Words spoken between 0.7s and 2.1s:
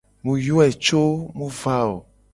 co mu va o.